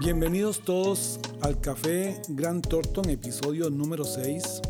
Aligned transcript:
Bienvenidos 0.00 0.60
todos 0.60 1.20
al 1.42 1.60
Café 1.60 2.22
Gran 2.30 2.62
Torton, 2.62 3.10
episodio 3.10 3.68
número 3.68 4.06
6. 4.06 4.62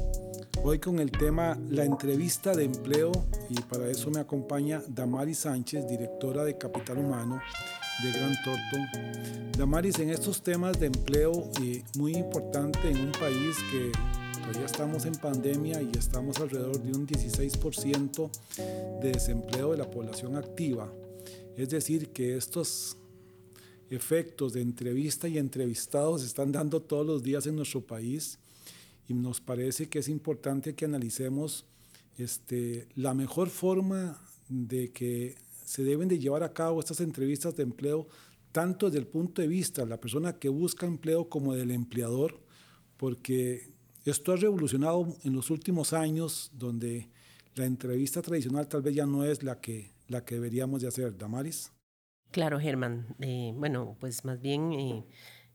Hoy 0.65 0.81
con 0.81 0.99
el 0.99 1.13
tema 1.13 1.57
La 1.69 1.85
entrevista 1.85 2.53
de 2.53 2.65
empleo 2.65 3.13
y 3.49 3.55
para 3.61 3.89
eso 3.89 4.11
me 4.11 4.19
acompaña 4.19 4.83
Damaris 4.89 5.39
Sánchez, 5.39 5.87
directora 5.87 6.43
de 6.43 6.59
Capital 6.59 6.99
Humano 6.99 7.41
de 8.03 8.11
Gran 8.11 8.35
Torton. 8.43 9.53
Damaris, 9.57 10.01
en 10.01 10.11
estos 10.11 10.43
temas 10.43 10.81
de 10.81 10.87
empleo 10.87 11.49
y 11.63 11.85
muy 11.97 12.17
importante 12.17 12.91
en 12.91 13.01
un 13.01 13.13
país 13.13 13.57
que 13.71 13.93
todavía 14.41 14.67
estamos 14.67 15.05
en 15.05 15.15
pandemia 15.15 15.81
y 15.81 15.93
estamos 15.97 16.41
alrededor 16.41 16.83
de 16.83 16.91
un 16.91 17.07
16% 17.07 18.31
de 19.01 19.13
desempleo 19.13 19.71
de 19.71 19.79
la 19.79 19.89
población 19.89 20.35
activa. 20.35 20.93
Es 21.57 21.71
decir, 21.71 22.09
que 22.09 22.37
estos 22.37 22.97
efectos 23.91 24.53
de 24.53 24.63
entrevista 24.63 25.29
y 25.29 25.37
entrevistados 25.37 26.23
se 26.23 26.29
están 26.29 26.53
dando 26.53 26.81
todos 26.81 27.05
los 27.05 27.23
días 27.23 27.47
en 27.47 27.57
nuestro 27.57 27.85
país 27.85 28.39
y 29.09 29.15
nos 29.15 29.41
parece 29.41 29.89
que 29.89 29.99
es 29.99 30.09
importante 30.09 30.75
que 30.75 30.85
analicemos 30.85 31.67
este, 32.17 32.87
la 32.95 33.13
mejor 33.15 33.51
forma 33.51 34.21
de 34.49 34.93
que 34.93 35.35
se 35.65 35.83
deben 35.83 36.09
de 36.09 36.19
llevar 36.19 36.45
a 36.45 36.53
cabo 36.53 36.81
estas 36.81 37.01
entrevistas 37.01 37.57
de 37.57 37.65
empleo, 37.65 38.09
tanto 38.53 38.87
desde 38.87 39.01
el 39.01 39.07
punto 39.07 39.43
de 39.43 39.49
vista 39.49 39.83
de 39.83 39.89
la 39.89 40.01
persona 40.01 40.39
que 40.39 40.49
busca 40.49 40.87
empleo 40.87 41.29
como 41.29 41.55
del 41.55 41.71
empleador, 41.73 42.41
porque 42.97 43.73
esto 44.05 44.33
ha 44.33 44.37
revolucionado 44.37 45.17
en 45.25 45.33
los 45.33 45.51
últimos 45.51 45.93
años, 45.93 46.51
donde 46.55 47.09
la 47.55 47.67
entrevista 47.67 48.23
tradicional 48.23 48.69
tal 48.69 48.83
vez 48.83 48.95
ya 48.95 49.07
no 49.07 49.25
es 49.25 49.43
la 49.43 49.61
que, 49.61 49.93
la 50.09 50.25
que 50.25 50.37
deberíamos 50.37 50.83
de 50.83 50.89
hacer. 50.89 51.17
Damaris. 51.17 51.71
Claro, 52.31 52.61
Germán. 52.61 53.17
Eh, 53.21 53.53
bueno, 53.57 53.97
pues 53.99 54.25
más 54.25 54.41
bien 54.41 54.73
eh, 54.73 55.05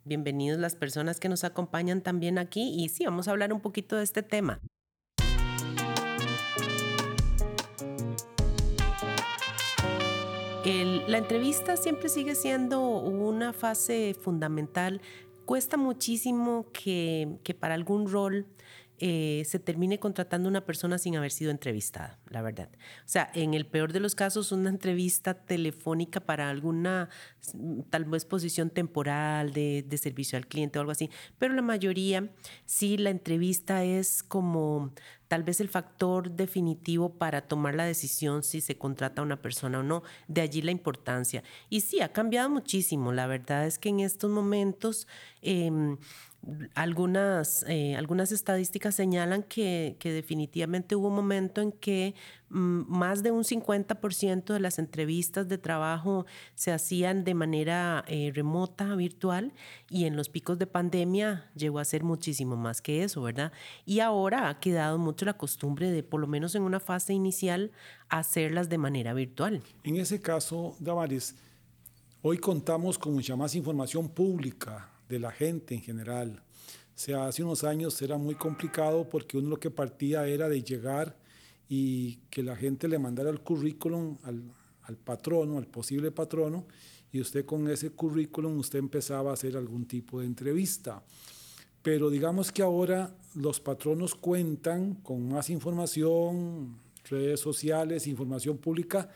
bienvenidos 0.03 0.59
las 0.59 0.75
personas 0.75 1.19
que 1.19 1.29
nos 1.29 1.43
acompañan 1.43 2.01
también 2.01 2.37
aquí 2.37 2.73
y 2.77 2.89
sí, 2.89 3.05
vamos 3.05 3.27
a 3.27 3.31
hablar 3.31 3.53
un 3.53 3.61
poquito 3.61 3.95
de 3.95 4.03
este 4.03 4.23
tema. 4.23 4.59
la 11.07 11.19
entrevista 11.19 11.77
siempre 11.77 12.09
sigue 12.09 12.33
siendo 12.33 12.81
una 12.81 13.53
fase 13.53 14.15
fundamental. 14.19 15.01
Cuesta 15.45 15.77
muchísimo 15.77 16.65
que, 16.73 17.37
que 17.43 17.53
para 17.53 17.75
algún 17.75 18.09
rol 18.09 18.47
eh, 18.99 19.43
se 19.45 19.59
termine 19.59 19.99
contratando 19.99 20.47
una 20.47 20.65
persona 20.65 20.97
sin 20.97 21.15
haber 21.15 21.31
sido 21.31 21.51
entrevistada, 21.51 22.17
la 22.29 22.41
verdad. 22.41 22.69
O 22.73 23.07
sea, 23.07 23.29
en 23.33 23.53
el 23.53 23.65
peor 23.65 23.93
de 23.93 23.99
los 23.99 24.15
casos, 24.15 24.51
una 24.51 24.69
entrevista 24.69 25.33
telefónica 25.33 26.19
para 26.19 26.49
alguna 26.49 27.09
tal 27.89 28.05
vez 28.05 28.25
posición 28.25 28.69
temporal 28.69 29.53
de, 29.53 29.83
de 29.87 29.97
servicio 29.97 30.37
al 30.37 30.47
cliente 30.47 30.79
o 30.79 30.81
algo 30.81 30.91
así, 30.91 31.09
pero 31.37 31.53
la 31.53 31.61
mayoría 31.61 32.29
sí 32.65 32.97
la 32.97 33.09
entrevista 33.09 33.83
es 33.83 34.23
como 34.23 34.93
tal 35.27 35.43
vez 35.43 35.59
el 35.59 35.69
factor 35.69 36.31
definitivo 36.31 37.09
para 37.09 37.41
tomar 37.41 37.75
la 37.75 37.85
decisión 37.85 38.43
si 38.43 38.61
se 38.61 38.77
contrata 38.77 39.21
a 39.21 39.25
una 39.25 39.41
persona 39.41 39.79
o 39.79 39.83
no. 39.83 40.03
De 40.27 40.41
allí 40.41 40.61
la 40.61 40.71
importancia. 40.71 41.43
Y 41.69 41.81
sí, 41.81 42.01
ha 42.01 42.11
cambiado 42.11 42.49
muchísimo. 42.49 43.11
La 43.11 43.27
verdad 43.27 43.65
es 43.65 43.79
que 43.79 43.89
en 43.89 43.99
estos 43.99 44.29
momentos 44.29 45.07
em, 45.41 45.97
algunas, 46.75 47.65
eh, 47.67 47.95
algunas 47.95 48.31
estadísticas 48.31 48.95
señalan 48.95 49.43
que, 49.43 49.97
definitivamente 50.03 50.95
hubo 50.95 51.07
un 51.07 51.15
momento 51.15 51.61
en 51.61 51.71
que 51.71 52.13
más 52.49 53.23
de 53.23 53.31
un 53.31 53.43
50% 53.43 54.53
de 54.53 54.59
las 54.59 54.79
entrevistas 54.79 55.47
de 55.47 55.57
trabajo 55.57 56.25
se 56.53 56.71
hacían 56.71 57.23
de 57.23 57.33
manera 57.33 58.05
eh, 58.07 58.31
remota, 58.33 58.95
virtual, 58.95 59.53
y 59.89 60.05
en 60.05 60.15
los 60.15 60.29
picos 60.29 60.59
de 60.59 60.67
pandemia 60.67 61.49
llegó 61.55 61.79
a 61.79 61.85
ser 61.85 62.03
muchísimo 62.03 62.55
más 62.55 62.81
que 62.81 63.03
eso, 63.03 63.21
¿verdad? 63.21 63.51
Y 63.85 63.99
ahora 63.99 64.49
ha 64.49 64.59
quedado 64.59 64.97
mucho 64.97 65.25
la 65.25 65.33
costumbre 65.33 65.91
de, 65.91 66.03
por 66.03 66.19
lo 66.19 66.27
menos 66.27 66.55
en 66.55 66.61
una 66.61 66.79
fase 66.79 67.13
inicial, 67.13 67.71
hacerlas 68.09 68.69
de 68.69 68.77
manera 68.77 69.13
virtual. 69.13 69.61
En 69.83 69.97
ese 69.97 70.21
caso, 70.21 70.75
Damaris, 70.79 71.35
hoy 72.21 72.37
contamos 72.37 72.97
con 72.99 73.13
mucha 73.13 73.35
más 73.35 73.55
información 73.55 74.09
pública 74.09 74.89
de 75.09 75.19
la 75.19 75.31
gente 75.31 75.73
en 75.73 75.81
general. 75.81 76.41
O 76.95 76.97
sea, 76.97 77.27
hace 77.27 77.43
unos 77.43 77.63
años 77.63 78.01
era 78.01 78.17
muy 78.17 78.35
complicado 78.35 79.09
porque 79.09 79.37
uno 79.37 79.49
lo 79.49 79.59
que 79.59 79.69
partía 79.69 80.25
era 80.27 80.47
de 80.47 80.63
llegar 80.63 81.17
y 81.67 82.17
que 82.29 82.43
la 82.43 82.55
gente 82.55 82.87
le 82.87 82.99
mandara 82.99 83.29
el 83.29 83.41
currículum 83.41 84.17
al, 84.23 84.43
al 84.83 84.97
patrono, 84.97 85.57
al 85.57 85.67
posible 85.67 86.11
patrono, 86.11 86.67
y 87.11 87.21
usted 87.21 87.45
con 87.45 87.69
ese 87.69 87.91
currículum 87.91 88.57
usted 88.57 88.79
empezaba 88.79 89.31
a 89.31 89.33
hacer 89.33 89.55
algún 89.55 89.85
tipo 89.85 90.19
de 90.19 90.25
entrevista. 90.25 91.03
Pero 91.81 92.09
digamos 92.09 92.51
que 92.51 92.61
ahora 92.61 93.15
los 93.35 93.59
patronos 93.59 94.15
cuentan 94.15 94.95
con 94.95 95.29
más 95.29 95.49
información, 95.49 96.77
redes 97.09 97.39
sociales, 97.39 98.07
información 98.07 98.57
pública, 98.57 99.09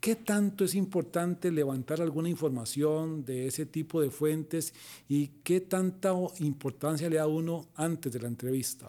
¿Qué 0.00 0.16
tanto 0.16 0.64
es 0.64 0.74
importante 0.74 1.52
levantar 1.52 2.00
alguna 2.00 2.30
información 2.30 3.22
de 3.22 3.46
ese 3.46 3.66
tipo 3.66 4.00
de 4.00 4.08
fuentes 4.08 4.72
y 5.10 5.28
qué 5.44 5.60
tanta 5.60 6.14
importancia 6.38 7.10
le 7.10 7.16
da 7.16 7.26
uno 7.26 7.68
antes 7.74 8.10
de 8.10 8.18
la 8.18 8.28
entrevista? 8.28 8.88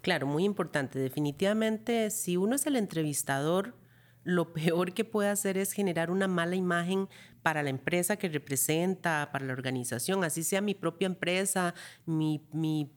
Claro, 0.00 0.26
muy 0.26 0.44
importante. 0.44 0.98
Definitivamente, 0.98 2.10
si 2.10 2.36
uno 2.36 2.54
es 2.54 2.66
el 2.66 2.76
entrevistador, 2.76 3.74
lo 4.24 4.52
peor 4.52 4.92
que 4.92 5.04
puede 5.04 5.28
hacer 5.30 5.58
es 5.58 5.72
generar 5.72 6.10
una 6.10 6.28
mala 6.28 6.54
imagen 6.56 7.08
para 7.42 7.62
la 7.62 7.70
empresa 7.70 8.16
que 8.16 8.28
representa, 8.28 9.30
para 9.32 9.46
la 9.46 9.52
organización, 9.54 10.22
así 10.22 10.42
sea 10.42 10.60
mi 10.60 10.74
propia 10.74 11.06
empresa, 11.06 11.72
mi, 12.04 12.44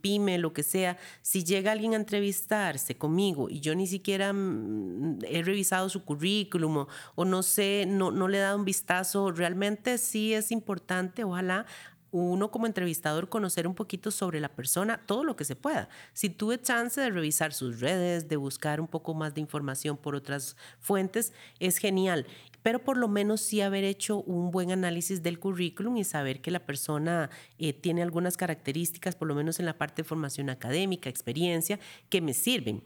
pyme, 0.01 0.37
lo 0.39 0.51
que 0.51 0.63
sea. 0.63 0.97
Si 1.21 1.43
llega 1.45 1.71
alguien 1.71 1.93
a 1.93 1.97
entrevistarse 1.97 2.97
conmigo 2.97 3.49
y 3.49 3.61
yo 3.61 3.75
ni 3.75 3.87
siquiera 3.87 4.33
mm, 4.33 5.19
he 5.25 5.43
revisado 5.43 5.87
su 5.89 6.03
currículum 6.03 6.77
o, 6.77 6.87
o 7.15 7.23
no 7.23 7.43
sé, 7.43 7.85
no, 7.87 8.11
no 8.11 8.27
le 8.27 8.39
he 8.39 8.41
dado 8.41 8.57
un 8.57 8.65
vistazo, 8.65 9.31
realmente 9.31 9.97
sí 9.97 10.33
es 10.33 10.51
importante, 10.51 11.23
ojalá 11.23 11.65
uno 12.11 12.51
como 12.51 12.67
entrevistador 12.67 13.29
conocer 13.29 13.67
un 13.67 13.75
poquito 13.75 14.11
sobre 14.11 14.39
la 14.39 14.49
persona, 14.49 15.01
todo 15.05 15.23
lo 15.23 15.35
que 15.35 15.45
se 15.45 15.55
pueda. 15.55 15.89
Si 16.13 16.29
tuve 16.29 16.61
chance 16.61 16.99
de 16.99 17.09
revisar 17.09 17.53
sus 17.53 17.79
redes, 17.79 18.27
de 18.27 18.35
buscar 18.35 18.81
un 18.81 18.87
poco 18.87 19.13
más 19.13 19.33
de 19.33 19.41
información 19.41 19.97
por 19.97 20.15
otras 20.15 20.55
fuentes, 20.79 21.33
es 21.59 21.77
genial. 21.77 22.25
Pero 22.63 22.83
por 22.83 22.97
lo 22.97 23.07
menos 23.07 23.41
sí 23.41 23.61
haber 23.61 23.83
hecho 23.83 24.21
un 24.21 24.51
buen 24.51 24.71
análisis 24.71 25.23
del 25.23 25.39
currículum 25.39 25.97
y 25.97 26.03
saber 26.03 26.41
que 26.41 26.51
la 26.51 26.59
persona 26.59 27.29
eh, 27.57 27.73
tiene 27.73 28.03
algunas 28.03 28.37
características, 28.37 29.15
por 29.15 29.27
lo 29.27 29.35
menos 29.35 29.59
en 29.59 29.65
la 29.65 29.77
parte 29.77 30.03
de 30.03 30.07
formación 30.07 30.49
académica, 30.49 31.09
experiencia, 31.09 31.79
que 32.09 32.21
me 32.21 32.33
sirven. 32.33 32.83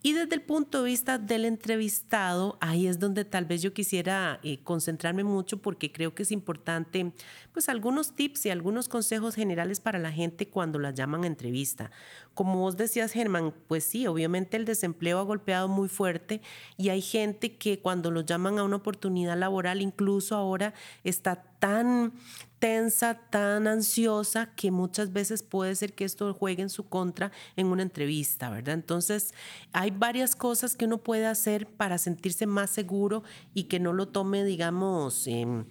Y 0.00 0.12
desde 0.12 0.36
el 0.36 0.42
punto 0.42 0.82
de 0.82 0.90
vista 0.90 1.18
del 1.18 1.44
entrevistado, 1.44 2.56
ahí 2.60 2.86
es 2.86 3.00
donde 3.00 3.24
tal 3.24 3.46
vez 3.46 3.62
yo 3.62 3.72
quisiera 3.72 4.38
eh, 4.44 4.58
concentrarme 4.62 5.24
mucho 5.24 5.60
porque 5.60 5.90
creo 5.90 6.14
que 6.14 6.22
es 6.22 6.30
importante, 6.30 7.12
pues 7.52 7.68
algunos 7.68 8.14
tips 8.14 8.46
y 8.46 8.50
algunos 8.50 8.88
consejos 8.88 9.34
generales 9.34 9.80
para 9.80 9.98
la 9.98 10.12
gente 10.12 10.48
cuando 10.48 10.78
la 10.78 10.92
llaman 10.92 11.24
a 11.24 11.26
entrevista. 11.26 11.90
Como 12.38 12.60
vos 12.60 12.76
decías, 12.76 13.10
Germán, 13.10 13.52
pues 13.66 13.82
sí, 13.82 14.06
obviamente 14.06 14.56
el 14.56 14.64
desempleo 14.64 15.18
ha 15.18 15.24
golpeado 15.24 15.66
muy 15.66 15.88
fuerte 15.88 16.40
y 16.76 16.90
hay 16.90 17.02
gente 17.02 17.56
que 17.56 17.80
cuando 17.80 18.12
lo 18.12 18.20
llaman 18.20 18.60
a 18.60 18.62
una 18.62 18.76
oportunidad 18.76 19.36
laboral, 19.36 19.82
incluso 19.82 20.36
ahora 20.36 20.72
está 21.02 21.42
tan 21.58 22.12
tensa, 22.60 23.18
tan 23.30 23.66
ansiosa, 23.66 24.54
que 24.54 24.70
muchas 24.70 25.12
veces 25.12 25.42
puede 25.42 25.74
ser 25.74 25.94
que 25.94 26.04
esto 26.04 26.32
juegue 26.32 26.62
en 26.62 26.70
su 26.70 26.88
contra 26.88 27.32
en 27.56 27.66
una 27.66 27.82
entrevista, 27.82 28.50
¿verdad? 28.50 28.74
Entonces, 28.74 29.34
hay 29.72 29.90
varias 29.90 30.36
cosas 30.36 30.76
que 30.76 30.84
uno 30.84 30.98
puede 30.98 31.26
hacer 31.26 31.66
para 31.66 31.98
sentirse 31.98 32.46
más 32.46 32.70
seguro 32.70 33.24
y 33.52 33.64
que 33.64 33.80
no 33.80 33.92
lo 33.92 34.06
tome, 34.06 34.44
digamos, 34.44 35.26
em, 35.26 35.64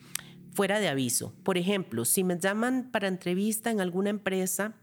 fuera 0.52 0.82
de 0.82 0.90
aviso. 0.90 1.34
Por 1.44 1.58
ejemplo, 1.58 2.04
si 2.04 2.26
me 2.26 2.38
llaman 2.38 2.90
para 2.92 3.08
entrevista 3.08 3.72
en 3.72 3.80
alguna 3.80 4.10
empresa, 4.10 4.76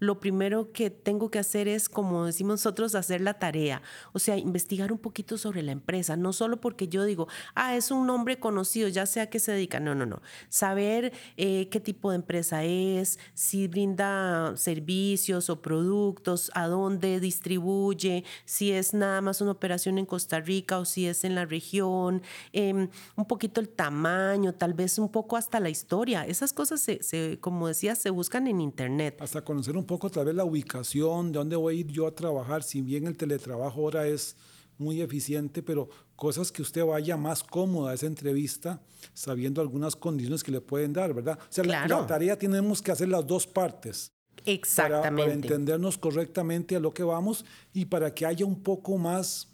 lo 0.00 0.18
primero 0.18 0.72
que 0.72 0.90
tengo 0.90 1.30
que 1.30 1.38
hacer 1.38 1.68
es, 1.68 1.88
como 1.88 2.24
decimos 2.26 2.50
nosotros, 2.50 2.94
hacer 2.94 3.20
la 3.20 3.34
tarea, 3.34 3.82
o 4.12 4.18
sea, 4.18 4.36
investigar 4.36 4.92
un 4.92 4.98
poquito 4.98 5.38
sobre 5.38 5.62
la 5.62 5.72
empresa, 5.72 6.16
no 6.16 6.32
solo 6.32 6.60
porque 6.60 6.88
yo 6.88 7.04
digo, 7.04 7.28
ah, 7.54 7.76
es 7.76 7.90
un 7.90 8.06
nombre 8.06 8.40
conocido, 8.40 8.88
ya 8.88 9.06
sea 9.06 9.24
a 9.24 9.26
qué 9.26 9.38
se 9.38 9.52
dedica, 9.52 9.78
no, 9.78 9.94
no, 9.94 10.06
no, 10.06 10.20
saber 10.48 11.12
eh, 11.36 11.68
qué 11.70 11.80
tipo 11.80 12.10
de 12.10 12.16
empresa 12.16 12.64
es, 12.64 13.18
si 13.34 13.68
brinda 13.68 14.56
servicios 14.56 15.50
o 15.50 15.62
productos, 15.62 16.50
a 16.54 16.66
dónde 16.66 17.20
distribuye, 17.20 18.24
si 18.44 18.72
es 18.72 18.94
nada 18.94 19.20
más 19.20 19.40
una 19.40 19.52
operación 19.52 19.98
en 19.98 20.06
Costa 20.06 20.40
Rica 20.40 20.78
o 20.78 20.84
si 20.84 21.06
es 21.06 21.24
en 21.24 21.34
la 21.34 21.44
región, 21.44 22.22
em, 22.52 22.88
un 23.16 23.24
poquito 23.26 23.60
el 23.60 23.68
tamaño, 23.68 24.54
tal 24.54 24.72
vez 24.72 24.98
un 24.98 25.10
poco 25.10 25.36
hasta 25.36 25.60
la 25.60 25.68
historia, 25.68 26.26
esas 26.26 26.52
cosas, 26.52 26.80
se, 26.80 27.38
como 27.40 27.68
decía, 27.68 27.94
se 27.94 28.10
buscan 28.10 28.46
en 28.46 28.60
Internet. 28.60 29.20
Hasta 29.20 29.42
conocer 29.42 29.76
un 29.76 29.84
poco 29.90 30.08
tal 30.08 30.26
vez 30.26 30.36
la 30.36 30.44
ubicación, 30.44 31.32
de 31.32 31.38
dónde 31.40 31.56
voy 31.56 31.76
a 31.76 31.80
ir 31.80 31.88
yo 31.88 32.06
a 32.06 32.14
trabajar, 32.14 32.62
si 32.62 32.80
bien 32.80 33.08
el 33.08 33.16
teletrabajo 33.16 33.80
ahora 33.80 34.06
es 34.06 34.36
muy 34.78 35.00
eficiente, 35.02 35.64
pero 35.64 35.88
cosas 36.14 36.52
que 36.52 36.62
usted 36.62 36.84
vaya 36.84 37.16
más 37.16 37.42
cómoda 37.42 37.90
a 37.90 37.94
esa 37.94 38.06
entrevista, 38.06 38.80
sabiendo 39.14 39.60
algunas 39.60 39.96
condiciones 39.96 40.44
que 40.44 40.52
le 40.52 40.60
pueden 40.60 40.92
dar, 40.92 41.12
¿verdad? 41.12 41.40
O 41.40 41.52
sea, 41.52 41.64
la, 41.64 42.06
tarea 42.06 42.38
tenemos 42.38 42.80
que 42.80 42.92
hacer 42.92 43.08
las 43.08 43.26
dos 43.26 43.48
partes. 43.48 44.12
Exactamente. 44.46 45.22
para 45.22 45.34
entendernos 45.34 45.98
correctamente 45.98 46.76
a 46.76 46.80
lo 46.80 46.94
que 46.94 47.02
vamos 47.02 47.44
y 47.74 47.86
para 47.86 48.14
que 48.14 48.24
haya 48.24 48.46
un 48.46 48.62
poco 48.62 48.96
más 48.96 49.50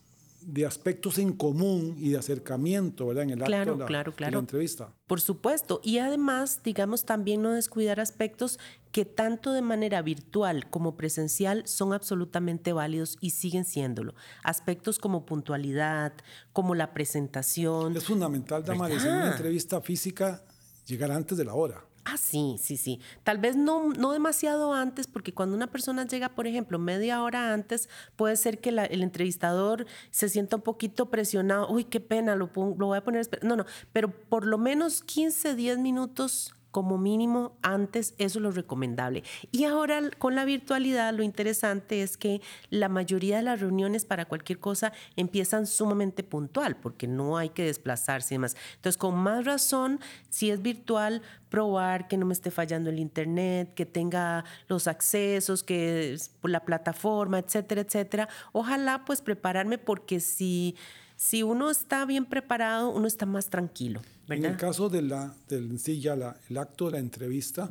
de 0.47 0.65
aspectos 0.65 1.19
en 1.19 1.33
común 1.33 1.97
y 1.99 2.11
de 2.11 2.19
acercamiento, 2.19 3.09
¿verdad? 3.09 3.25
En 3.25 3.31
el 3.31 3.43
acto 3.43 3.73
de 3.73 3.79
la, 3.79 3.87
claro, 3.87 4.13
claro. 4.13 4.39
entrevista. 4.39 4.93
Por 5.09 5.21
supuesto. 5.21 5.81
Y 5.83 5.99
además, 5.99 6.61
digamos, 6.63 7.05
también 7.05 7.43
no 7.43 7.53
descuidar 7.53 7.99
aspectos 7.99 8.61
que 8.97 9.05
tanto 9.05 9.53
de 9.53 9.61
manera 9.61 10.01
virtual 10.01 10.71
como 10.71 10.97
presencial 10.97 11.67
son 11.67 11.93
absolutamente 11.93 12.73
válidos 12.73 13.19
y 13.21 13.33
siguen 13.33 13.67
siéndolo. 13.67 14.15
Aspectos 14.43 14.99
como 14.99 15.27
puntualidad, 15.27 16.15
como 16.55 16.75
la 16.75 16.95
presentación. 16.95 17.95
Es 17.95 18.05
fundamental, 18.05 18.65
Damaris, 18.65 19.05
en 19.05 19.17
una 19.17 19.33
entrevista 19.33 19.83
física 19.83 20.43
llegar 20.87 21.11
antes 21.11 21.37
de 21.37 21.45
la 21.45 21.53
hora. 21.53 21.85
Ah, 22.07 22.17
sí, 22.17 22.57
sí, 22.59 22.79
sí. 22.79 22.99
Tal 23.23 23.37
vez 23.37 23.55
no, 23.55 23.91
no 23.93 24.13
demasiado 24.13 24.73
antes, 24.73 25.07
porque 25.07 25.35
cuando 25.35 25.55
una 25.55 25.67
persona 25.67 26.07
llega, 26.07 26.31
por 26.31 26.47
ejemplo, 26.47 26.79
media 26.79 27.23
hora 27.23 27.53
antes, 27.53 27.91
puede 28.17 28.37
ser 28.37 28.63
que 28.63 28.71
el 28.71 29.03
entrevistador 29.03 29.85
se 30.11 30.31
sienta 30.31 30.57
un 30.57 30.63
poquito 30.63 31.11
presionado. 31.11 31.69
Uy, 31.69 31.85
qué 31.85 32.01
pena, 32.01 32.35
lo, 32.35 32.51
lo 32.55 32.87
voy 32.87 32.97
a 32.97 33.05
poner. 33.05 33.29
No, 33.43 33.57
no, 33.57 33.67
pero 33.93 34.11
por 34.11 34.47
lo 34.47 34.57
menos 34.57 35.03
15, 35.03 35.55
10 35.55 35.81
minutos 35.81 36.56
como 36.77 36.99
mínimo 36.99 37.57
antes, 37.63 38.13
eso 38.19 38.39
es 38.39 38.43
lo 38.43 38.51
recomendable. 38.51 39.25
Y 39.51 39.65
ahora 39.65 40.11
con 40.19 40.35
la 40.35 40.45
virtualidad 40.45 41.15
lo 41.15 41.23
interesante 41.23 42.03
es 42.03 42.19
que 42.19 42.43
la 42.69 42.91
mayoría 42.91 43.39
de 43.39 43.45
las 43.45 43.63
reuniones 43.63 44.05
para 44.05 44.27
cualquier 44.27 44.59
cosa 44.59 44.93
empiezan 45.17 45.67
sumamente 45.67 46.23
puntual, 46.23 46.77
porque 46.77 47.07
no 47.07 47.39
hay 47.39 47.49
que 47.49 47.65
desplazarse 47.65 48.35
y 48.35 48.37
demás. 48.37 48.59
Entonces, 48.75 48.99
con 48.99 49.17
más 49.17 49.47
razón, 49.47 50.01
si 50.29 50.51
es 50.51 50.61
virtual, 50.61 51.23
probar 51.49 52.09
que 52.09 52.19
no 52.19 52.27
me 52.27 52.35
esté 52.35 52.51
fallando 52.51 52.91
el 52.91 52.99
internet, 52.99 53.73
que 53.73 53.87
tenga 53.87 54.45
los 54.69 54.87
accesos, 54.87 55.63
que 55.63 56.19
la 56.43 56.67
plataforma, 56.67 57.39
etcétera, 57.39 57.81
etcétera. 57.81 58.29
Ojalá 58.53 59.07
pues 59.07 59.23
prepararme 59.23 59.79
porque 59.79 60.21
si 60.21 60.77
si 61.17 61.43
uno 61.43 61.71
está 61.71 62.05
bien 62.05 62.27
preparado, 62.27 62.91
uno 62.91 63.07
está 63.07 63.27
más 63.27 63.49
tranquilo. 63.49 64.03
En 64.29 64.45
el 64.45 64.57
caso 64.57 64.89
de 64.89 65.03
la, 65.03 65.35
del 65.49 65.79
sí, 65.79 66.01
ya 66.01 66.15
el 66.49 66.59
acto 66.59 66.87
de 66.87 66.93
la 66.93 66.99
entrevista, 66.99 67.69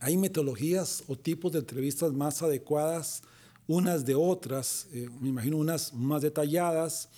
hay 0.00 0.16
metodologías 0.16 1.04
o 1.08 1.16
tipos 1.16 1.52
de 1.52 1.60
entrevistas 1.60 2.12
más 2.12 2.42
adecuadas 2.42 3.22
unas 3.66 4.04
de 4.04 4.14
otras, 4.14 4.86
eh, 4.92 5.08
me 5.20 5.28
imagino 5.28 5.56
unas 5.56 5.92
más 5.92 6.22
detalladas, 6.22 7.08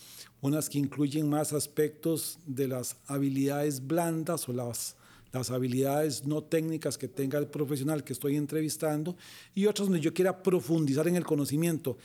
unas 0.41 0.69
que 0.69 0.79
incluyen 0.79 1.29
más 1.29 1.53
aspectos 1.53 2.39
de 2.47 2.69
las 2.69 2.97
habilidades 3.07 3.87
blandas 3.87 4.49
o 4.49 4.53
las, 4.53 4.97
las 5.33 5.51
habilidades 5.51 6.25
no 6.25 6.43
técnicas 6.43 6.97
que 6.97 7.09
tenga 7.09 7.39
el 7.39 7.49
profesional 7.49 8.03
que 8.03 8.13
estoy 8.13 8.37
entrevistando, 8.37 9.17
y 9.55 9.67
otras 9.67 9.89
donde 9.89 10.01
yo 10.01 10.15
quiera 10.15 10.43
profundizar 10.43 11.07
en 11.09 11.17
el 11.17 11.25
conocimiento 11.25 11.99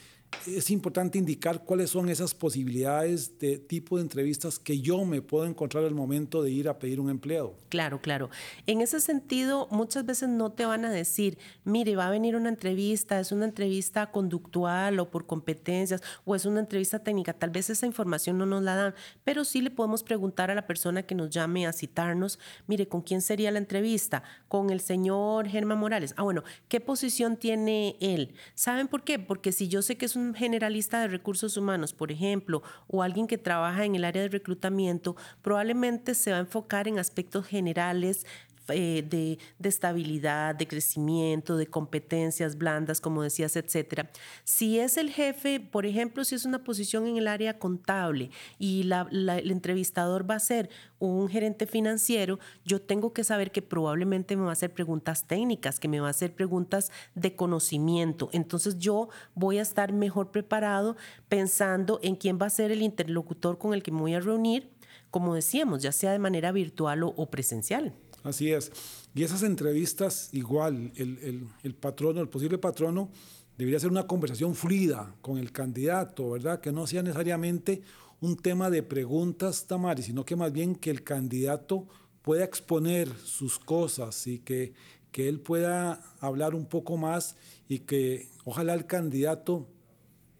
es 0.46 0.70
importante 0.70 1.18
indicar 1.18 1.64
cuáles 1.64 1.90
son 1.90 2.08
esas 2.08 2.34
posibilidades 2.34 3.38
de 3.38 3.58
tipo 3.58 3.96
de 3.96 4.02
entrevistas 4.02 4.58
que 4.58 4.80
yo 4.80 5.04
me 5.04 5.22
puedo 5.22 5.46
encontrar 5.46 5.84
al 5.84 5.94
momento 5.94 6.42
de 6.42 6.50
ir 6.50 6.68
a 6.68 6.78
pedir 6.78 7.00
un 7.00 7.10
empleo. 7.10 7.54
Claro, 7.68 8.00
claro. 8.00 8.30
En 8.66 8.80
ese 8.80 9.00
sentido, 9.00 9.68
muchas 9.70 10.04
veces 10.06 10.28
no 10.28 10.52
te 10.52 10.66
van 10.66 10.84
a 10.84 10.90
decir, 10.90 11.38
mire, 11.64 11.96
va 11.96 12.06
a 12.06 12.10
venir 12.10 12.36
una 12.36 12.48
entrevista, 12.48 13.18
es 13.20 13.32
una 13.32 13.44
entrevista 13.44 14.10
conductual 14.10 14.98
o 15.00 15.10
por 15.10 15.26
competencias, 15.26 16.02
o 16.24 16.34
es 16.34 16.44
una 16.46 16.60
entrevista 16.60 16.98
técnica. 16.98 17.32
Tal 17.32 17.50
vez 17.50 17.70
esa 17.70 17.86
información 17.86 18.38
no 18.38 18.46
nos 18.46 18.62
la 18.62 18.76
dan, 18.76 18.94
pero 19.24 19.44
sí 19.44 19.60
le 19.60 19.70
podemos 19.70 20.02
preguntar 20.02 20.50
a 20.50 20.54
la 20.54 20.66
persona 20.66 21.02
que 21.02 21.14
nos 21.14 21.30
llame 21.30 21.66
a 21.66 21.72
citarnos, 21.72 22.38
mire, 22.66 22.88
¿con 22.88 23.02
quién 23.02 23.22
sería 23.22 23.50
la 23.50 23.58
entrevista? 23.58 24.22
Con 24.48 24.70
el 24.70 24.80
señor 24.80 25.48
Germán 25.48 25.78
Morales. 25.78 26.14
Ah, 26.16 26.22
bueno, 26.22 26.44
¿qué 26.68 26.80
posición 26.80 27.36
tiene 27.36 27.96
él? 28.00 28.34
¿Saben 28.54 28.88
por 28.88 29.04
qué? 29.04 29.18
Porque 29.18 29.52
si 29.52 29.68
yo 29.68 29.82
sé 29.82 29.96
que 29.96 30.06
es 30.06 30.16
generalista 30.32 31.00
de 31.00 31.08
recursos 31.08 31.56
humanos, 31.56 31.92
por 31.92 32.10
ejemplo, 32.10 32.62
o 32.86 33.02
alguien 33.02 33.26
que 33.26 33.36
trabaja 33.36 33.84
en 33.84 33.96
el 33.96 34.04
área 34.04 34.22
de 34.22 34.28
reclutamiento, 34.28 35.16
probablemente 35.42 36.14
se 36.14 36.30
va 36.30 36.38
a 36.38 36.40
enfocar 36.40 36.88
en 36.88 36.98
aspectos 36.98 37.46
generales 37.46 38.24
eh, 38.68 39.04
de, 39.08 39.38
estabilidad, 39.68 40.54
de 40.54 40.66
crecimiento, 40.66 41.56
de 41.56 41.66
competencias 41.66 42.56
blandas, 42.56 43.00
como 43.00 43.22
decías, 43.22 43.56
etcétera. 43.56 44.10
Si 44.44 44.78
es 44.78 44.96
el 44.96 45.10
jefe, 45.10 45.60
por 45.60 45.86
ejemplo, 45.86 46.24
si 46.24 46.34
es 46.34 46.44
una 46.44 46.64
posición 46.64 47.06
en 47.06 47.16
el 47.16 47.28
área 47.28 47.58
contable 47.58 48.30
y 48.58 48.90
el 48.90 49.50
entrevistador 49.50 50.28
va 50.28 50.36
a 50.36 50.40
ser 50.40 50.70
un 50.98 51.28
gerente 51.28 51.66
financiero, 51.66 52.38
yo 52.64 52.80
tengo 52.80 53.12
que 53.12 53.24
saber 53.24 53.50
que 53.52 53.62
probablemente 53.62 54.36
me 54.36 54.44
va 54.44 54.50
a 54.50 54.52
hacer 54.52 54.72
preguntas 54.72 55.26
técnicas, 55.26 55.78
que 55.78 55.88
me 55.88 56.00
va 56.00 56.08
a 56.08 56.10
hacer 56.10 56.34
preguntas 56.34 56.90
de 57.14 57.36
conocimiento. 57.36 58.30
Entonces 58.32 58.78
yo 58.78 59.08
voy 59.34 59.58
a 59.58 59.62
estar 59.62 59.92
mejor 59.92 60.30
preparado 60.30 60.96
pensando 61.28 62.00
en 62.02 62.16
quién 62.16 62.38
va 62.40 62.46
a 62.46 62.50
ser 62.50 62.70
el 62.70 62.82
interlocutor 62.82 63.58
con 63.58 63.74
el 63.74 63.82
que 63.82 63.92
me 63.92 64.00
voy 64.00 64.14
a 64.14 64.20
reunir, 64.20 64.70
como 65.10 65.34
decíamos, 65.34 65.82
ya 65.82 65.92
sea 65.92 66.12
de 66.12 66.18
manera 66.18 66.50
virtual 66.52 67.02
o 67.04 67.30
presencial. 67.30 67.94
Así 68.24 68.50
es. 68.50 68.72
Y 69.14 69.22
esas 69.22 69.42
entrevistas, 69.42 70.30
igual, 70.32 70.90
el, 70.96 71.46
el, 71.62 71.74
patrono, 71.74 72.20
el 72.20 72.28
posible 72.28 72.58
patrono, 72.58 73.10
debería 73.56 73.78
ser 73.78 73.90
una 73.90 74.06
conversación 74.06 74.54
fluida 74.54 75.14
con 75.20 75.38
el 75.38 75.52
candidato, 75.52 76.30
¿verdad? 76.30 76.60
Que 76.60 76.72
no 76.72 76.86
sea 76.86 77.02
necesariamente 77.02 77.82
un 78.20 78.36
tema 78.36 78.70
de 78.70 78.82
preguntas, 78.82 79.66
Tamari, 79.66 80.02
sino 80.02 80.24
que 80.24 80.34
más 80.34 80.52
bien 80.52 80.74
que 80.74 80.90
el 80.90 81.04
candidato 81.04 81.86
pueda 82.22 82.44
exponer 82.44 83.14
sus 83.22 83.58
cosas 83.58 84.26
y 84.26 84.38
que, 84.38 84.72
que 85.12 85.28
él 85.28 85.38
pueda 85.40 86.00
hablar 86.18 86.54
un 86.54 86.64
poco 86.64 86.96
más 86.96 87.36
y 87.68 87.80
que 87.80 88.30
ojalá 88.44 88.72
el 88.72 88.86
candidato 88.86 89.68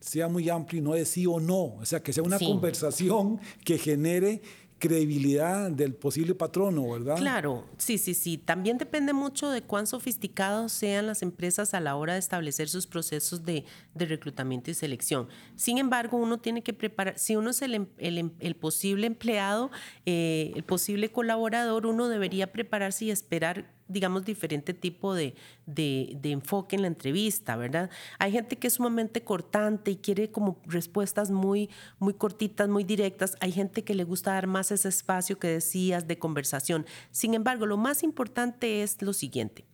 sea 0.01 0.29
muy 0.29 0.49
amplio 0.49 0.81
y 0.81 0.85
no 0.85 0.95
de 0.95 1.05
sí 1.05 1.27
o 1.27 1.41
no, 1.41 1.77
o 1.77 1.85
sea, 1.85 2.03
que 2.03 2.13
sea 2.13 2.23
una 2.23 2.39
conversación 2.39 3.41
que 3.65 3.79
genere 3.79 4.43
credibilidad 4.85 5.71
del 5.71 5.95
posible 5.95 6.35
patrono, 6.35 6.91
¿verdad? 6.91 7.17
Claro, 7.17 7.65
sí, 7.79 7.97
sí, 7.97 8.13
sí. 8.13 8.37
También 8.37 8.77
depende 8.77 9.15
mucho 9.15 9.49
de 9.49 9.63
cuán 9.63 9.87
sofisticados 9.87 10.73
sean 10.73 11.07
las 11.07 11.23
empresas 11.23 11.73
a 11.73 11.81
la 11.81 11.97
hora 11.97 12.13
de 12.13 12.19
establecer 12.19 12.69
sus 12.69 12.87
procesos 12.87 13.45
de, 13.45 13.65
reclutamiento 13.95 14.71
y 14.71 14.75
selección. 14.75 15.29
Sin 15.57 15.79
embargo, 15.79 16.19
uno 16.19 16.39
tiene 16.39 16.63
que 16.63 16.75
preparar, 16.75 17.19
si 17.19 17.35
uno 17.35 17.51
es 17.51 17.63
el, 17.63 17.75
em, 17.75 17.87
em, 17.97 18.31
el, 18.41 18.57
posible 18.57 19.07
empleado, 19.07 19.71
eh, 20.05 20.53
el 20.55 20.65
posible 20.65 21.11
colaborador, 21.11 21.87
uno 21.87 22.09
debería 22.09 22.53
prepararse 22.53 23.07
y 23.07 23.11
esperar 23.11 23.74
digamos, 23.89 24.25
diferente 24.25 24.75
tipo 24.75 25.14
de, 25.14 25.35
de, 25.67 26.19
enfoque 26.25 26.76
en 26.76 26.83
la 26.83 26.88
entrevista, 26.88 27.57
¿verdad? 27.57 27.91
Hay 28.19 28.33
gente 28.33 28.57
que 28.57 28.69
es 28.69 28.75
sumamente 28.75 29.23
cortante 29.23 29.91
y 29.91 29.97
quiere 29.97 30.31
como 30.31 30.59
respuestas 30.67 31.31
muy, 31.31 31.71
muy 31.99 32.14
cortitas, 32.14 32.69
muy 32.69 32.85
directas. 32.85 33.37
Hay 33.41 33.53
gente 33.53 33.85
que 33.85 33.95
le 33.95 34.05
gusta 34.05 34.33
dar 34.33 34.47
más 34.47 34.73
ese 34.73 34.88
espacio 34.88 35.38
que 35.38 35.49
decías 35.49 36.07
de 36.07 36.19
conversación. 36.19 36.87
Sin 37.11 37.35
embargo, 37.35 37.67
lo 37.67 37.76
más 37.76 38.03
importante 38.03 38.83
es 38.83 39.00
lo 39.03 39.12
siguiente. 39.12 39.64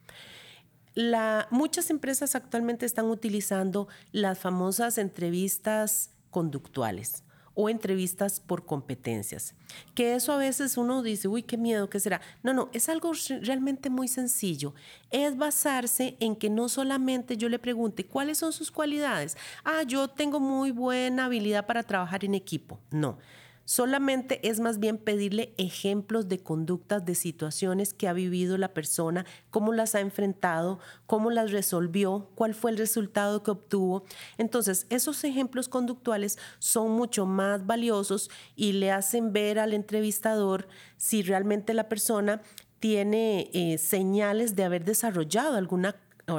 Muchas 1.51 1.91
empresas 1.91 2.35
actualmente 2.35 2.85
están 2.85 3.07
utilizando 3.07 3.89
las 4.13 4.39
famosas 4.39 4.99
entrevistas 4.99 6.11
conductuales 6.31 7.25
o 7.61 7.69
entrevistas 7.69 8.41
por 8.41 8.65
competencias. 8.65 9.55
Que 9.95 10.15
eso 10.15 10.33
a 10.33 10.39
veces 10.39 10.77
uno 10.77 11.03
dice, 11.03 11.29
uy, 11.29 11.43
qué 11.43 11.57
miedo, 11.57 11.91
¿qué 11.91 12.01
será? 12.01 12.21
No, 12.43 12.55
no, 12.55 12.71
es 12.73 12.89
algo 12.89 13.13
realmente 13.43 13.91
muy 13.91 14.09
sencillo. 14.09 14.75
Es 15.11 15.37
basarse 15.37 16.17
en 16.21 16.37
que 16.37 16.49
no 16.49 16.69
solamente 16.69 17.37
yo 17.37 17.49
le 17.49 17.59
pregunte, 17.59 18.07
¿cuáles 18.07 18.39
son 18.39 18.53
sus 18.53 18.71
cualidades? 18.71 19.37
Ah, 19.65 19.83
yo 19.83 20.09
tengo 20.09 20.41
muy 20.41 20.71
buena 20.71 21.27
habilidad 21.27 21.67
para 21.67 21.83
trabajar 21.83 22.25
en 22.25 22.35
equipo. 22.35 22.79
No 22.91 23.19
Solamente 23.71 24.49
es 24.49 24.59
más 24.59 24.81
bien 24.81 24.99
pedirle 24.99 25.55
ejemplos 25.57 26.29
de 26.29 26.41
conductas, 26.41 27.05
de 27.05 27.15
situaciones 27.15 27.95
que 27.95 28.09
ha 28.09 28.13
vivido 28.13 28.59
la 28.59 28.75
persona, 28.75 29.25
cómo 29.51 29.73
las 29.73 29.95
ha 29.95 30.01
enfrentado, 30.01 30.81
cómo 31.07 31.31
las 31.31 31.53
resolvió, 31.53 32.31
cuál 32.35 32.57
fue 32.57 32.73
el 32.73 32.79
resultado 32.79 33.45
que 33.45 33.53
obtuvo. 33.53 34.03
Entonces, 34.39 34.89
esos 34.91 35.23
ejemplos 35.23 35.69
conductuales 35.69 36.37
son 36.59 36.91
mucho 36.91 37.27
más 37.27 37.65
valiosos 37.65 38.29
y 38.57 38.73
le 38.73 38.91
hacen 38.91 39.33
ver 39.33 39.61
al 39.61 39.73
entrevistador 39.73 40.67
si 40.97 41.23
realmente 41.23 41.73
la 41.73 41.89
persona 41.89 42.43
tiene 42.81 43.51
eh, 43.53 43.79
señales 43.79 44.57
de 44.57 44.65
haber 44.65 44.85
desarrollado 44.85 45.55
alguna 45.57 45.95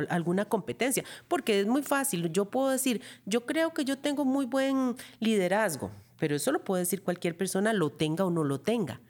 alguna 0.09 0.45
competencia, 0.45 1.03
porque 1.27 1.59
es 1.59 1.67
muy 1.67 1.81
fácil. 1.81 2.31
Yo 2.31 2.45
puedo 2.45 2.69
decir, 2.69 3.01
yo 3.25 3.45
creo 3.45 3.73
que 3.73 3.83
yo 3.83 3.97
tengo 3.97 4.23
muy 4.23 4.45
buen 4.45 4.95
liderazgo, 5.19 5.91
pero 6.21 6.35
eso 6.35 6.51
lo 6.51 6.63
puede 6.63 6.83
decir 6.83 7.01
cualquier 7.01 7.35
persona, 7.35 7.73
lo 7.73 7.89
tenga 7.89 8.23
o 8.23 8.29
no 8.29 8.43
lo 8.43 8.61
tenga. 8.61 9.01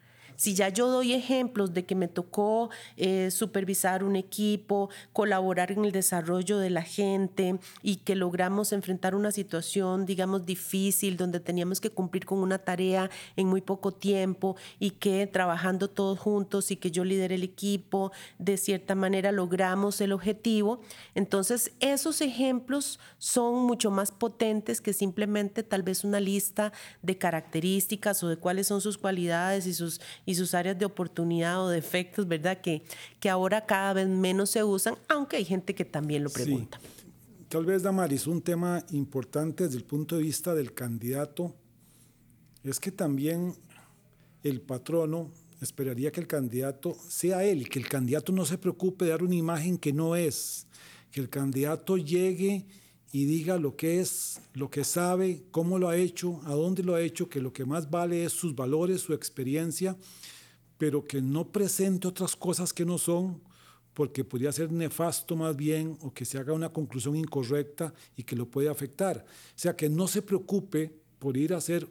Si 0.41 0.55
ya 0.55 0.69
yo 0.69 0.87
doy 0.87 1.13
ejemplos 1.13 1.71
de 1.71 1.85
que 1.85 1.93
me 1.93 2.07
tocó 2.07 2.71
eh, 2.97 3.29
supervisar 3.29 4.03
un 4.03 4.15
equipo, 4.15 4.89
colaborar 5.13 5.71
en 5.71 5.85
el 5.85 5.91
desarrollo 5.91 6.57
de 6.57 6.71
la 6.71 6.81
gente 6.81 7.59
y 7.83 7.97
que 7.97 8.15
logramos 8.15 8.73
enfrentar 8.73 9.13
una 9.13 9.31
situación, 9.31 10.07
digamos, 10.07 10.43
difícil, 10.47 11.15
donde 11.15 11.41
teníamos 11.41 11.79
que 11.79 11.91
cumplir 11.91 12.25
con 12.25 12.39
una 12.39 12.57
tarea 12.57 13.11
en 13.35 13.49
muy 13.49 13.61
poco 13.61 13.91
tiempo 13.91 14.55
y 14.79 14.89
que 14.89 15.27
trabajando 15.27 15.91
todos 15.91 16.17
juntos 16.17 16.71
y 16.71 16.75
que 16.75 16.89
yo 16.89 17.03
lidere 17.03 17.35
el 17.35 17.43
equipo, 17.43 18.11
de 18.39 18.57
cierta 18.57 18.95
manera 18.95 19.31
logramos 19.31 20.01
el 20.01 20.11
objetivo. 20.11 20.81
Entonces, 21.13 21.71
esos 21.81 22.19
ejemplos 22.19 22.99
son 23.19 23.67
mucho 23.67 23.91
más 23.91 24.11
potentes 24.11 24.81
que 24.81 24.93
simplemente 24.93 25.61
tal 25.61 25.83
vez 25.83 26.03
una 26.03 26.19
lista 26.19 26.73
de 27.03 27.19
características 27.19 28.23
o 28.23 28.27
de 28.27 28.37
cuáles 28.37 28.65
son 28.65 28.81
sus 28.81 28.97
cualidades 28.97 29.67
y 29.67 29.75
sus, 29.75 30.01
sus 30.35 30.53
áreas 30.53 30.77
de 30.77 30.85
oportunidad 30.85 31.63
o 31.63 31.69
defectos, 31.69 32.27
¿verdad? 32.27 32.61
Que, 32.61 32.83
que 33.19 33.29
ahora 33.29 33.65
cada 33.65 33.93
vez 33.93 34.07
menos 34.07 34.49
se 34.51 34.63
usan, 34.63 34.95
aunque 35.07 35.37
hay 35.37 35.45
gente 35.45 35.75
que 35.75 35.85
también 35.85 36.23
lo 36.23 36.29
pregunta. 36.29 36.79
Tal 37.49 37.65
vez, 37.65 37.83
Damaris, 37.83 38.27
un 38.27 38.41
tema 38.41 38.83
importante 38.91 39.65
desde 39.65 39.77
el 39.77 39.83
punto 39.83 40.15
de 40.15 40.23
vista 40.23 40.55
del 40.55 40.73
candidato 40.73 41.53
es 42.63 42.79
que 42.79 42.91
también 42.91 43.55
el 44.43 44.61
patrono 44.61 45.31
esperaría 45.61 46.11
que 46.11 46.21
el 46.21 46.27
candidato 46.27 46.95
sea 47.07 47.43
él, 47.43 47.69
que 47.69 47.79
el 47.79 47.87
candidato 47.87 48.31
no 48.31 48.45
se 48.45 48.57
preocupe 48.57 49.05
de 49.05 49.11
dar 49.11 49.23
una 49.23 49.35
imagen 49.35 49.77
que 49.77 49.93
no 49.93 50.15
es, 50.15 50.65
que 51.11 51.19
el 51.19 51.29
candidato 51.29 51.97
llegue 51.97 52.65
y 53.11 53.25
diga 53.25 53.57
lo 53.57 53.75
que 53.75 53.99
es, 53.99 54.39
lo 54.53 54.69
que 54.69 54.83
sabe, 54.83 55.43
cómo 55.51 55.77
lo 55.77 55.89
ha 55.89 55.97
hecho, 55.97 56.39
a 56.45 56.53
dónde 56.53 56.83
lo 56.83 56.95
ha 56.95 57.01
hecho, 57.01 57.27
que 57.27 57.41
lo 57.41 57.51
que 57.51 57.65
más 57.65 57.89
vale 57.89 58.23
es 58.23 58.31
sus 58.31 58.55
valores, 58.55 59.01
su 59.01 59.13
experiencia, 59.13 59.97
pero 60.77 61.05
que 61.05 61.21
no 61.21 61.51
presente 61.51 62.07
otras 62.07 62.35
cosas 62.35 62.73
que 62.73 62.85
no 62.85 62.97
son, 62.97 63.41
porque 63.93 64.23
podría 64.23 64.51
ser 64.53 64.71
nefasto 64.71 65.35
más 65.35 65.55
bien 65.55 65.97
o 66.01 66.13
que 66.13 66.23
se 66.23 66.37
haga 66.37 66.53
una 66.53 66.69
conclusión 66.69 67.15
incorrecta 67.15 67.93
y 68.15 68.23
que 68.23 68.37
lo 68.37 68.49
puede 68.49 68.69
afectar. 68.69 69.25
O 69.27 69.59
sea, 69.59 69.75
que 69.75 69.89
no 69.89 70.07
se 70.07 70.21
preocupe 70.21 70.93
por 71.19 71.35
ir 71.35 71.53
a 71.53 71.57
hacer 71.57 71.87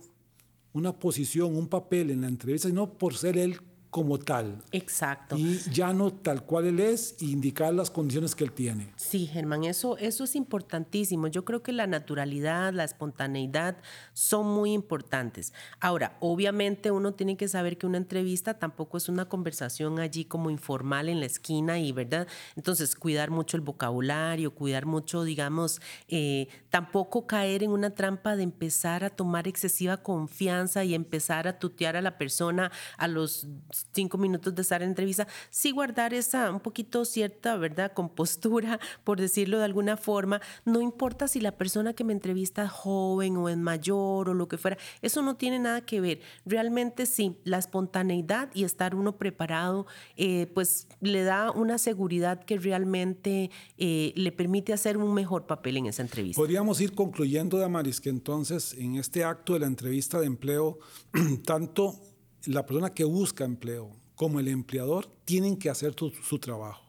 una 0.73 0.99
posición, 0.99 1.55
un 1.55 1.69
papel 1.69 2.11
en 2.11 2.23
la 2.23 2.29
entrevista, 2.29 2.69
sino 2.69 2.95
por 2.95 3.15
ser 3.15 3.37
él 3.37 3.61
como 3.91 4.19
tal. 4.19 4.63
Exacto. 4.71 5.37
Y 5.37 5.59
ya 5.73 5.93
no 5.93 6.13
tal 6.13 6.45
cual 6.45 6.67
él 6.67 6.81
es, 6.81 7.17
e 7.21 7.27
indicar 7.27 7.75
las 7.75 7.91
condiciones 7.91 8.35
que 8.35 8.45
él 8.45 8.53
tiene. 8.53 8.93
Sí, 8.97 9.27
Germán, 9.27 9.65
eso, 9.65 9.99
eso 9.99 10.25
es 10.25 10.37
importantísimo. 10.37 11.27
Yo 11.27 11.45
creo 11.45 11.63
que 11.63 11.73
la 11.73 11.89
naturalidad, 11.89 12.73
la 12.73 12.85
espontaneidad 12.85 13.77
son 14.13 14.47
muy 14.47 14.73
importantes. 14.73 15.53
Ahora, 15.81 16.17
obviamente 16.21 16.91
uno 16.93 17.15
tiene 17.15 17.37
que 17.37 17.49
saber 17.49 17.79
que 17.79 17.87
una 17.87 17.99
entrevista 17.99 18.55
tampoco 18.55 18.97
es 18.97 19.09
una 19.09 19.29
conversación 19.29 19.99
allí 19.99 20.25
como 20.25 20.51
informal 20.51 21.09
en 21.09 21.19
la 21.19 21.27
esquina 21.27 21.81
y, 21.81 21.91
¿verdad? 21.91 22.29
Entonces, 22.55 22.95
cuidar 22.95 23.31
mucho 23.31 23.57
el 23.57 23.63
vocabulario, 23.63 24.55
cuidar 24.55 24.87
mucho, 24.87 25.25
digamos, 25.25 25.81
eh, 26.09 26.47
tampoco 26.71 27.27
caer 27.27 27.65
en 27.65 27.71
una 27.73 27.91
trampa 27.91 28.37
de 28.37 28.45
empezar 28.45 29.03
a 29.03 29.11
tomar 29.11 29.49
excesiva 29.49 29.97
confianza 29.97 30.85
y 30.85 30.95
empezar 30.95 31.49
a 31.49 31.59
tutear 31.59 31.97
a 31.97 32.03
la 32.03 32.19
persona 32.19 32.71
a 32.97 33.09
los 33.09 33.49
cinco 33.93 34.19
minutos 34.19 34.55
de 34.55 34.63
estar 34.63 34.83
en 34.83 34.91
entrevista, 34.91 35.27
sí 35.51 35.71
guardar 35.71 36.15
esa 36.15 36.51
un 36.51 36.61
poquito 36.61 37.05
cierta, 37.05 37.57
¿verdad?, 37.57 37.93
compostura, 37.93 38.79
por 39.05 39.21
decirlo 39.21 39.59
de 39.59 39.65
alguna 39.65 39.97
forma. 39.97 40.41
No 40.65 40.81
importa 40.81 41.29
si 41.29 41.41
la 41.41 41.53
persona 41.53 41.93
que 41.93 42.05
me 42.05 42.13
entrevista 42.13 42.65
es 42.65 42.71
joven 42.71 43.37
o 43.37 43.49
es 43.49 43.57
mayor 43.57 44.29
o 44.29 44.35
lo 44.35 44.49
que 44.49 44.59
fuera, 44.59 44.79
eso 45.03 45.23
no 45.23 45.37
tiene 45.37 45.59
nada 45.59 45.81
que 45.83 46.01
ver. 46.01 46.21
Realmente 46.45 47.07
sí, 47.07 47.37
la 47.45 47.59
espontaneidad 47.59 48.51
y 48.55 48.65
estar 48.65 48.95
uno 48.95 49.17
preparado, 49.17 49.87
eh, 50.17 50.51
pues 50.55 50.89
le 51.01 51.23
da 51.23 51.51
una 51.51 51.79
seguridad 51.79 52.45
que 52.45 52.59
realmente 52.59 53.51
eh, 53.79 54.13
le 54.17 54.33
permite 54.33 54.73
hacer 54.73 54.97
un 54.97 55.15
mejor 55.15 55.47
papel 55.47 55.77
en 55.77 55.87
esa 55.87 56.03
entrevista. 56.03 56.41
Podríamos 56.41 56.81
ir 56.81 56.95
concluyendo, 56.95 57.59
Damaris, 57.59 58.01
que 58.01 58.11
entonces 58.11 58.75
en 58.75 58.97
este 58.97 59.25
acto 59.25 59.55
de 59.55 59.61
la 59.61 59.67
entrevista 59.67 60.21
de 60.21 60.27
empleo, 60.27 60.79
tanto 61.45 61.95
la 62.47 62.65
persona 62.65 62.91
que 62.91 63.05
busca 63.05 63.45
empleo 63.45 63.91
como 64.15 64.39
el 64.39 64.49
empleador 64.49 65.09
tienen 65.25 65.57
que 65.57 65.71
hacer 65.71 65.95
su, 65.95 66.39
trabajo. 66.39 66.85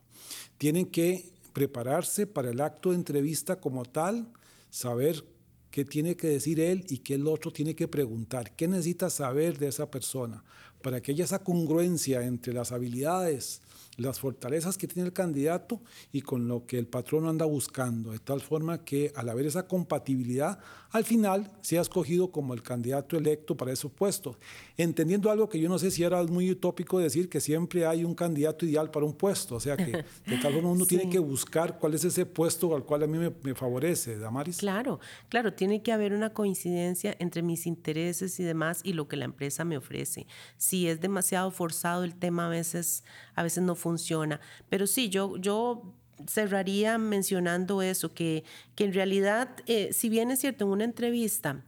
Tienen 0.57 0.85
que 0.85 1.31
prepararse 1.53 2.27
para 2.27 2.49
el 2.49 2.59
acto 2.59 2.89
de 2.89 2.97
entrevista 2.97 3.59
como 3.59 3.85
tal, 3.85 4.27
saber 4.69 5.23
qué 5.69 5.85
tiene 5.85 6.17
que 6.17 6.27
decir 6.27 6.59
él 6.59 6.85
y 6.89 6.97
qué 6.97 7.13
el 7.13 7.27
otro 7.27 7.51
tiene 7.51 7.73
que 7.73 7.87
preguntar, 7.87 8.53
qué 8.55 8.67
necesita 8.67 9.09
saber 9.09 9.57
de 9.57 9.69
esa 9.69 9.89
persona, 9.89 10.43
para 10.81 11.01
que 11.01 11.13
haya 11.13 11.23
esa 11.23 11.39
congruencia 11.39 12.21
entre 12.23 12.53
las 12.53 12.73
habilidades, 12.73 13.61
las 13.97 14.19
fortalezas 14.19 14.77
que 14.77 14.87
tiene 14.87 15.07
el 15.07 15.13
candidato 15.13 15.81
y 16.11 16.21
con 16.21 16.47
lo 16.47 16.65
que 16.65 16.77
el 16.77 16.87
patrono 16.87 17.29
anda 17.29 17.45
buscando, 17.45 18.11
de 18.11 18.19
tal 18.19 18.41
forma 18.41 18.83
que 18.83 19.11
al 19.15 19.29
haber 19.29 19.45
esa 19.45 19.67
compatibilidad, 19.67 20.59
al 20.91 21.05
final 21.05 21.51
sea 21.61 21.81
escogido 21.81 22.31
como 22.31 22.53
el 22.53 22.61
candidato 22.61 23.17
electo 23.17 23.55
para 23.55 23.71
ese 23.71 23.87
puesto. 23.89 24.37
Entendiendo 24.77 25.31
algo 25.31 25.47
que 25.47 25.59
yo 25.59 25.69
no 25.69 25.79
sé 25.79 25.91
si 25.91 26.03
era 26.03 26.21
muy 26.23 26.51
utópico 26.51 26.99
decir 26.99 27.29
que 27.29 27.39
siempre 27.39 27.85
hay 27.85 28.03
un 28.03 28.15
candidato 28.15 28.65
ideal 28.65 28.91
para 28.91 29.05
un 29.05 29.13
puesto, 29.13 29.55
o 29.55 29.59
sea 29.59 29.77
que 29.77 29.91
de 30.25 30.37
tal 30.41 30.53
forma 30.53 30.69
uno 30.69 30.85
tiene 30.85 31.09
que 31.09 31.19
buscar 31.19 31.77
cuál 31.79 31.93
es 31.93 32.03
ese 32.03 32.25
puesto 32.25 32.75
al 32.75 32.83
cual 32.83 33.03
a 33.03 33.07
mí 33.07 33.17
me, 33.17 33.31
me 33.43 33.55
favorece, 33.55 34.17
Damaris. 34.17 34.57
Claro, 34.57 34.99
claro, 35.29 35.53
tiene 35.53 35.81
que 35.81 35.91
haber 35.91 36.13
una 36.13 36.31
coincidencia 36.31 37.15
entre 37.19 37.41
mis 37.41 37.67
intereses 37.67 38.39
y 38.39 38.43
demás 38.43 38.81
y 38.83 38.93
lo 38.93 39.07
que 39.07 39.15
la 39.15 39.25
empresa 39.25 39.63
me 39.63 39.77
ofrece. 39.77 40.27
Si 40.57 40.87
es 40.87 40.99
demasiado 40.99 41.51
forzado 41.51 42.03
el 42.03 42.15
tema, 42.15 42.47
a 42.47 42.49
veces, 42.49 43.03
a 43.35 43.43
veces 43.43 43.63
no 43.63 43.75
funciona. 43.81 44.39
Pero 44.69 44.87
sí, 44.87 45.09
yo, 45.09 45.37
yo 45.37 45.93
cerraría 46.27 46.97
mencionando 46.97 47.81
eso, 47.81 48.13
que, 48.13 48.43
que 48.75 48.85
en 48.85 48.93
realidad, 48.93 49.49
eh, 49.65 49.89
si 49.91 50.09
bien 50.09 50.31
es 50.31 50.39
cierto, 50.39 50.65
en 50.65 50.71
una 50.71 50.83
entrevista, 50.83 51.63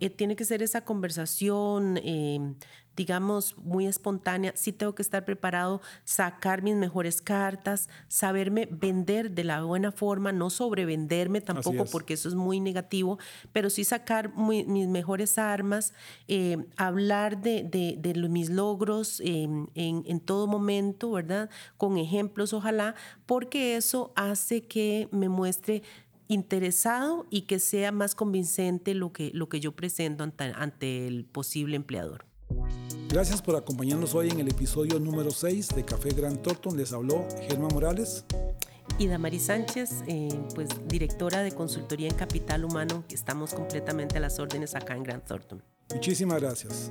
eh, 0.00 0.10
tiene 0.10 0.36
que 0.36 0.44
ser 0.44 0.62
esa 0.62 0.84
conversación 0.84 1.98
eh, 2.02 2.54
digamos, 2.98 3.56
muy 3.58 3.86
espontánea, 3.86 4.52
sí 4.56 4.72
tengo 4.72 4.92
que 4.92 5.02
estar 5.02 5.24
preparado, 5.24 5.80
sacar 6.02 6.62
mis 6.62 6.74
mejores 6.74 7.22
cartas, 7.22 7.88
saberme 8.08 8.68
vender 8.72 9.30
de 9.30 9.44
la 9.44 9.62
buena 9.62 9.92
forma, 9.92 10.32
no 10.32 10.50
sobrevenderme 10.50 11.40
tampoco, 11.40 11.84
porque 11.84 12.14
eso 12.14 12.28
es 12.28 12.34
muy 12.34 12.58
negativo, 12.58 13.20
pero 13.52 13.70
sí 13.70 13.84
sacar 13.84 14.36
mis 14.36 14.88
mejores 14.88 15.38
armas, 15.38 15.94
eh, 16.26 16.66
hablar 16.76 17.40
de, 17.40 17.62
de, 17.62 18.28
mis 18.28 18.50
logros 18.50 19.20
en, 19.20 19.70
en 19.76 20.18
todo 20.18 20.48
momento, 20.48 21.12
¿verdad? 21.12 21.50
Con 21.76 21.98
ejemplos, 21.98 22.52
ojalá, 22.52 22.96
porque 23.26 23.76
eso 23.76 24.12
hace 24.16 24.66
que 24.66 25.08
me 25.12 25.28
muestre 25.28 25.84
interesado 26.26 27.26
y 27.30 27.42
que 27.42 27.60
sea 27.60 27.92
más 27.92 28.16
convincente 28.16 28.94
lo 28.94 29.12
que, 29.12 29.30
lo 29.34 29.48
que 29.48 29.60
yo 29.60 29.70
presento 29.70 30.24
ante, 30.24 30.52
ante 30.56 31.06
el 31.06 31.24
posible 31.24 31.76
empleador. 31.76 32.28
Gracias 33.08 33.40
por 33.40 33.56
acompañarnos 33.56 34.14
hoy 34.14 34.28
en 34.28 34.38
el 34.38 34.48
episodio 34.48 35.00
número 35.00 35.30
6 35.30 35.68
de 35.74 35.82
Café 35.82 36.10
Gran 36.10 36.42
Thornton. 36.42 36.76
Les 36.76 36.92
habló 36.92 37.26
Germán 37.48 37.70
Morales. 37.72 38.22
Y 38.98 39.06
Damari 39.06 39.38
Sánchez, 39.38 40.02
eh, 40.06 40.28
pues 40.54 40.68
directora 40.88 41.42
de 41.42 41.52
consultoría 41.52 42.06
en 42.08 42.14
capital 42.14 42.66
humano, 42.66 43.04
que 43.08 43.14
estamos 43.14 43.54
completamente 43.54 44.18
a 44.18 44.20
las 44.20 44.38
órdenes 44.38 44.74
acá 44.74 44.94
en 44.94 45.04
Gran 45.04 45.24
Thornton. 45.24 45.62
Muchísimas 45.94 46.42
gracias. 46.42 46.90